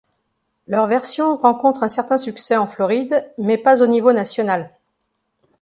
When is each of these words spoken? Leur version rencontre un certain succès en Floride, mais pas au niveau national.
Leur 0.65 0.87
version 0.87 1.37
rencontre 1.37 1.83
un 1.83 1.87
certain 1.87 2.17
succès 2.17 2.57
en 2.57 2.65
Floride, 2.65 3.23
mais 3.37 3.59
pas 3.59 3.83
au 3.83 3.85
niveau 3.85 4.13
national. 4.13 4.71